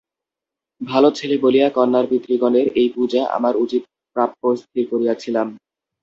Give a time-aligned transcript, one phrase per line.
[0.81, 3.83] ভালো ছেলে বলিয়া কন্যার পিতৃগণের এই পূজা আমার উচিত
[4.15, 5.47] প্রাপ্য স্থির করিয়াছিলাম।